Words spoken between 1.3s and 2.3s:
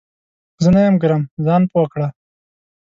ځان پوه کړه!